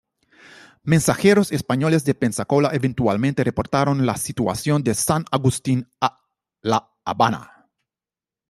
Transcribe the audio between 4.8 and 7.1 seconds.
de San Agustín a La